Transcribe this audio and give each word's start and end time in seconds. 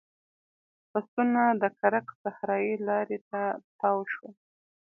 بسونه 0.91 1.43
د 1.61 1.63
کرک 1.79 2.07
صحرایي 2.21 2.73
لارې 2.87 3.19
ته 3.29 3.41
تاو 3.79 3.99
شول. 4.13 4.33